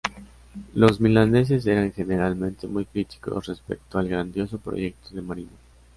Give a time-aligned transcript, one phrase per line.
[0.73, 5.51] Los milaneses eran generalmente muy críticos respecto al grandioso proyecto de Marino.